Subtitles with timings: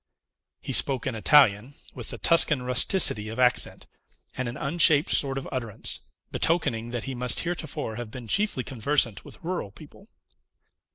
[0.61, 3.85] He spoke in Italian, with the Tuscan rusticity of accent,
[4.35, 9.23] and an unshaped sort of utterance, betokening that he must heretofore have been chiefly conversant
[9.23, 10.07] with rural people.